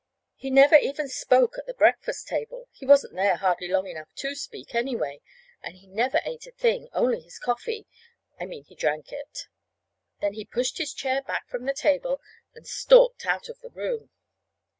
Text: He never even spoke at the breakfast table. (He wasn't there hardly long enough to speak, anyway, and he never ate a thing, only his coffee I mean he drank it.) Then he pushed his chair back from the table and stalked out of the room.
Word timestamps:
He 0.33 0.49
never 0.49 0.77
even 0.77 1.07
spoke 1.09 1.59
at 1.59 1.67
the 1.67 1.75
breakfast 1.75 2.27
table. 2.27 2.67
(He 2.71 2.87
wasn't 2.87 3.13
there 3.13 3.35
hardly 3.35 3.67
long 3.67 3.85
enough 3.87 4.07
to 4.15 4.33
speak, 4.33 4.73
anyway, 4.73 5.21
and 5.61 5.75
he 5.75 5.85
never 5.85 6.21
ate 6.25 6.47
a 6.47 6.51
thing, 6.51 6.89
only 6.91 7.19
his 7.21 7.37
coffee 7.37 7.85
I 8.39 8.47
mean 8.47 8.63
he 8.63 8.73
drank 8.73 9.11
it.) 9.11 9.45
Then 10.19 10.33
he 10.33 10.43
pushed 10.43 10.79
his 10.79 10.91
chair 10.95 11.21
back 11.21 11.47
from 11.47 11.65
the 11.67 11.75
table 11.75 12.19
and 12.55 12.65
stalked 12.65 13.27
out 13.27 13.47
of 13.47 13.59
the 13.59 13.69
room. 13.69 14.09